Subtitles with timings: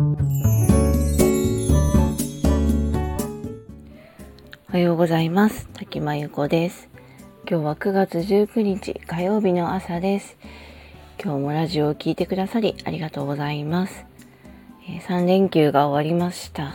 [0.00, 0.16] お
[4.72, 5.68] はようございます。
[5.74, 6.88] 滝真由子です。
[7.46, 10.38] 今日は9月19日火曜日の朝です。
[11.22, 14.06] 今日もラジオを聴いてくださりありがとうございます、
[14.88, 16.72] えー、3連休が終わりました。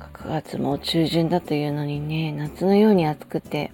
[0.00, 3.70] 9月も中旬だというのにね夏のように暑くて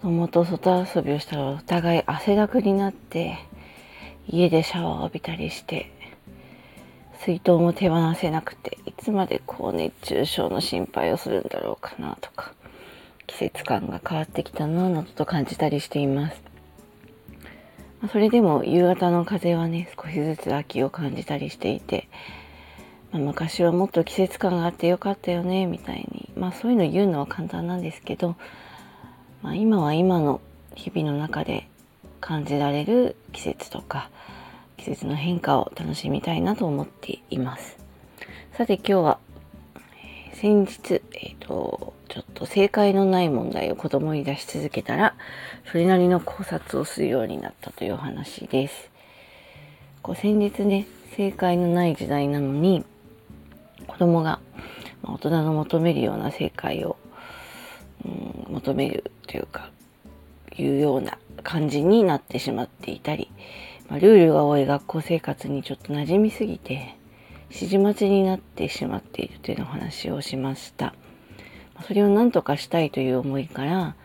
[0.00, 3.36] 子供と外遊びをしたらお互い汗だくになって
[4.28, 5.90] 家でシャワーを浴びたりして
[7.24, 12.52] 水筒も手放せなくていつまでこう熱中症の心配をするんだろうかなとか
[13.26, 16.48] 季節感が変わってきたななどと感じたりしています。
[18.12, 22.08] それでも夕方の風はね少しずつ秋を感じたりしていて、
[23.10, 28.36] まあ、昔はもっと季節感があってよかったよねみたいにまあそういうの言うのは簡単なんですけど、
[29.42, 30.40] まあ、今は今の
[30.76, 31.68] 日々の中で
[32.20, 34.10] 感じられる季節とか
[34.88, 37.78] 節の変化を楽しみたいなと思っています。
[38.52, 39.18] さて今日は、
[40.34, 45.14] 先日、えっ、ー、と、ちょっと正解のない問題を子供に出し続けたら、
[45.70, 48.90] それなりの考察をするようになったというお話です。
[50.02, 52.84] こう先日ね、正解のない時代なのに、
[53.86, 54.40] 子供が
[55.02, 56.96] 大人の求めるような正解を、
[58.04, 59.70] うん、求めるというか、
[60.56, 63.30] いうような感じになってしまっていたり、
[63.88, 66.96] まあ、ルールが多い学校生活にちょっと馴染みすぎて
[67.48, 70.94] 指示待ちになってしまっているというの話をしました
[71.86, 73.96] それを何とかしたいという思いから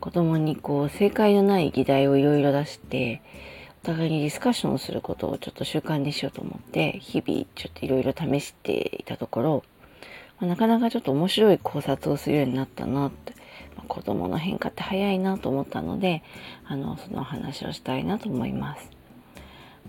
[0.00, 3.22] 子供にこう正解のない議題をいろいろ出して
[3.82, 9.64] お互いにディスカッションをすることをちょっと習慣にしようと思って日々ちょっといろいろ試していたところ、
[10.38, 13.34] まあ、なかなかちょっと面白い考察をするようになったなって、
[13.76, 16.22] まあ、子供の変化って早いなと思ったので
[16.64, 19.01] あのその話をしたいなと思います。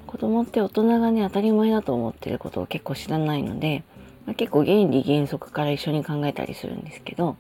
[0.07, 3.83] 子供って大人がね当たり前だと思ってることを結構知らないので、
[4.25, 7.35] まあ、結構原理原則から一緒に考えたりするんですけど、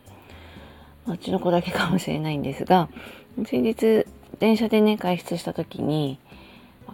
[1.05, 2.89] まあ、うちの子だけかもしれないんですが
[3.45, 4.05] 先日
[4.39, 6.19] 電車でね外出した時に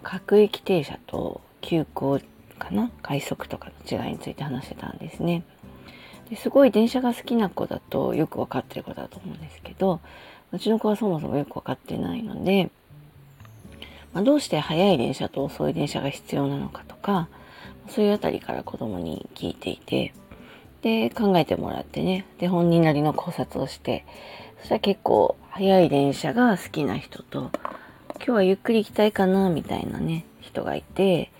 [0.02, 2.20] 各駅停車と急行
[2.58, 5.42] かな快速とかの違いについて話してたんですね。
[6.28, 10.00] ですごい電車が好きな子だとよく分かってることだと思うんですけど
[10.52, 12.70] うちの子はそもそもよく分かってないので
[14.12, 17.28] まあ、どうして速い電車と遅い電車が必要なのかとか、
[17.88, 20.12] そういうあたりから子供に聞いていて、
[20.82, 24.04] で、考えてもらってね、で、本人なりの考察をして、
[24.58, 27.50] そしたら結構速い電車が好きな人と、
[28.16, 31.30] 今日はゆっくり行きたいかな、みたいなね、人がいて、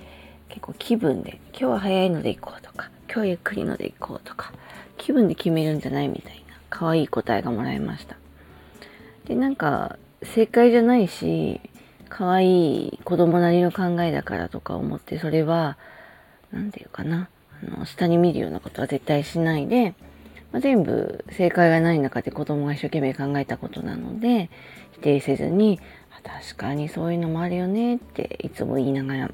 [0.48, 4.52] 結構気分で、今日は早いので行こうとか、今日はゆっくりので行こうとか、
[4.96, 8.16] 気分で決めるんじゃないみたいな、可愛い答えがもらいました。
[9.26, 11.60] で、なんか、正解じゃないし、
[12.10, 15.78] 可愛い子供なりの考えだからとか思って、それは、
[16.52, 17.30] 何て言うかな、
[17.64, 19.94] あの、下に見るようなことは絶対しないで、
[20.52, 24.50] まあ、全部正解がない中で子供が一生懸命考えたことなので、
[24.92, 25.80] 否定せずに、
[26.22, 29.30] 確かにそういうのもあるよねっていつも言いながら、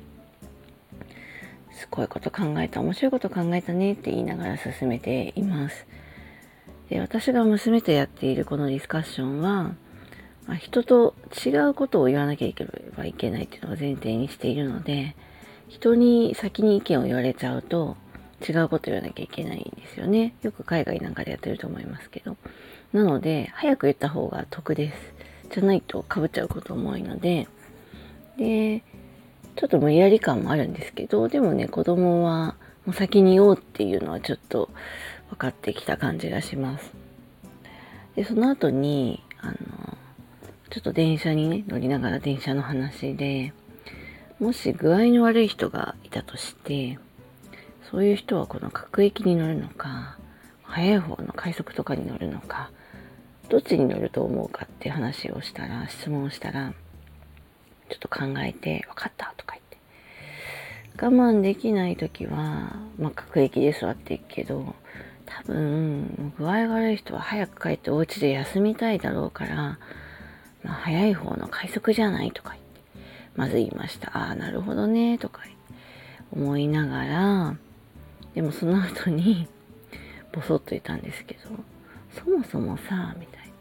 [1.73, 5.87] すごいこと考えた、面白いこと考えたねって言いながら進めています。
[6.91, 9.73] で私が娘とやっているこのディスカッションは、
[10.47, 11.15] まあ、人と
[11.45, 15.17] 違うことを言わなきゃいけばいけないっていうのが前提にしているので、
[15.69, 17.97] 人に先に意見を言われちゃうと、
[18.47, 20.35] 違うこと言わなきゃいけないんですよね。
[20.43, 22.37] よく海外なんかでやってると思いますけど。
[22.93, 25.15] なので、早く言った方が得です。
[25.53, 27.49] じゃないと被っちゃうことも多いので、
[28.37, 28.83] で、
[29.57, 34.69] ちょっと無理やり感もあるんですけど、でもね、子供はもう先に言おうっていうのはちょっと
[35.31, 36.93] 分かってきた感じがします。
[38.15, 39.96] で、その後に、あの、
[40.71, 43.53] ちょっと電車にね、乗りながら電車の話で、
[44.41, 46.99] もし具合の悪い人がいたとして、
[47.91, 50.19] そういう人はこの各駅に乗るのか、
[50.63, 52.71] 早い方の快速とかに乗るのか、
[53.49, 56.73] どっちに乗ると思うかって話をしたら、質問をしたら、
[57.89, 59.79] ちょっと考えて、分かったとか言って。
[61.01, 64.75] 我慢できない時は、まあ、各駅で座っていくけど、
[65.25, 69.79] 多分、具合が悪い人は早く帰ってお家で休みたいだろうから、
[70.67, 72.81] まあ、早い方の快速じゃないとか言って、
[73.37, 74.11] まず言いました。
[74.19, 75.43] ああ、なるほどね、とか
[76.33, 77.57] 思いながら、
[78.35, 79.47] でもその後に、
[80.33, 81.51] ボソッと言ったんですけど、
[82.13, 83.53] そもそもさ、みたいな。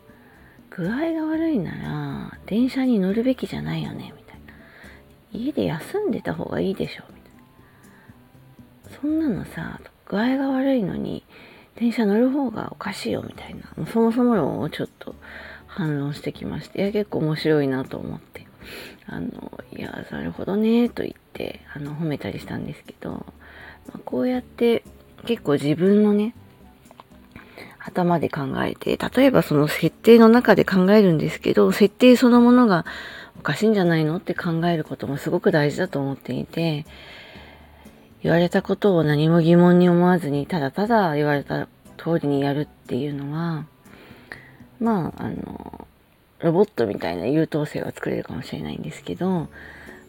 [0.72, 4.54] 具合が悪いなら、電車に乗るべきじゃないよね、みたいな。
[5.32, 7.30] 家で休んでた方がいいでしょ、みた
[8.90, 9.00] いな。
[9.00, 11.24] そんなのさ、具合が悪いのに、
[11.76, 13.62] 電車乗る方がおかしいよ、みたいな。
[13.78, 15.16] もうそもそも論をちょっと
[15.76, 18.48] 反論してきまして、いや、結構面白いなと思って、
[19.08, 24.84] あの、いや、なるほどね、と言って、あの、褒めたりしたんですけど、まあ、こうやって
[25.26, 26.34] 結構自分のね、
[27.80, 32.86] 頭で考えて、例えばその設定の中で考えるんですけど、設定そのものが
[33.38, 36.86] おかしいんじゃないのって考えることもすごく大事だと思っていて、
[38.24, 41.68] 言われたことを何も疑問に思わずに、ただただ言われた
[41.98, 43.66] 通りにやるっていうのは、
[44.80, 45.88] まあ、あの、
[46.40, 49.48] ロボットみたいな優等生は作れるかもしれないんですけど、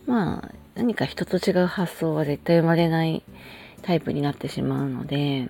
[0.06, 3.22] まあ、何か人と違う発想は絶対生まれない
[3.82, 5.48] タイプになってしまうので、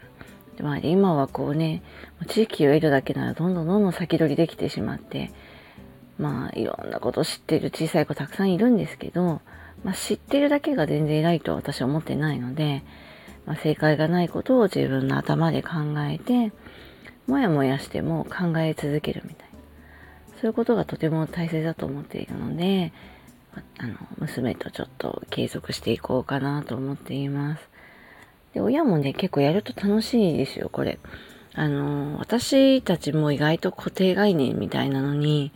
[0.60, 1.82] まあ、今はこうね、
[2.28, 5.32] 地域を得るだけならどんどんどんどん先取りできてしまって、
[6.18, 9.40] まあ、いろんなこと知ってる小さい子たくさんいるんですけど、
[9.84, 12.82] まあ、知ってるだけが全然偉いとは私は思ってないので、
[13.44, 15.70] まあ、正解がないことを自分の頭で考
[16.08, 16.52] えて、
[17.26, 19.56] もやもやしても考え続けるみたいな。
[20.40, 22.92] そういうことがとても大切だと思っているので、
[23.78, 27.68] あの、娘とちょっと継続していこうかなと思っています。
[28.54, 30.98] で、親もね、結構やると楽しいですよ、これ。
[31.54, 35.52] あの、私たちも意外と固定概念みたいなのに、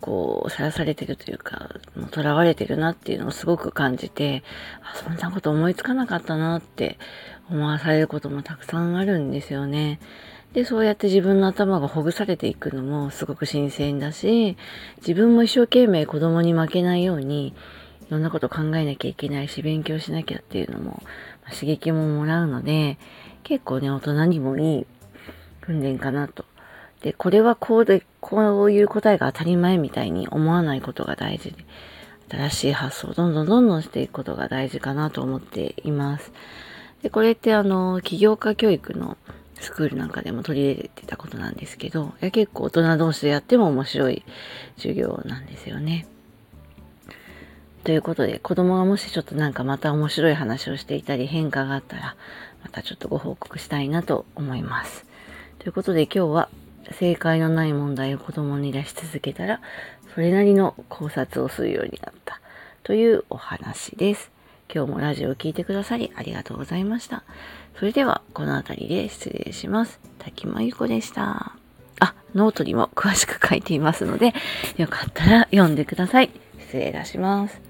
[0.00, 1.68] こう、さらされてるというか、
[2.14, 4.42] 囚われてるなっていうのをすごく感じて、
[4.82, 6.98] あ、そんなこと思いつかなかったなって
[7.50, 10.00] 思わされることもたくさんあるんですよね。
[10.52, 14.56] で、そうやって自分の頭がほぐされていくのもすごく新鮮だし、
[14.98, 17.54] 自分も一生懸命子供に負けないように、い
[18.10, 21.02] ろんなこと考えなきゃいけないし、勉強しなきゃっていうのも、
[21.44, 22.98] まあ、刺激ももらうので、
[23.42, 24.86] 結構ね、大人にもいい
[25.60, 26.46] 訓練かなと。
[27.02, 31.64] で、これはこうで、こういう答えが当たり前みたいに思わないことが大事で、
[32.30, 36.32] 新しい発想をどんどんどんどんしていくことが大事かなと思っています。
[37.02, 39.16] で、これってあの、起業家教育の
[39.60, 44.24] スクールなんかでも取り入れてたことなんですけど、いや結構大人同士でやっても面白い
[44.76, 46.06] 授業なんですよね。
[47.84, 52.16] ということで、子供がもしちょっとなんかまた面白い話をしていたり変化があったら、
[52.62, 55.06] またちょっとご報告したいなと思います。
[55.58, 56.48] ということで今日は
[56.92, 59.60] 正解のない問題を子供に出し続けたら、
[60.14, 62.40] それなりの考察をするようになった
[62.82, 64.30] というお話です。
[64.72, 67.22] 今日もラジオを聴いてくださりありがとうございました。
[67.78, 70.00] それでは、この辺りで失礼します。
[70.18, 71.52] 滝真由子でした。
[72.00, 74.34] あ、ノートにも詳しく書いていますので、
[74.78, 76.30] よかったら読んでください。
[76.58, 77.67] 失礼いたします。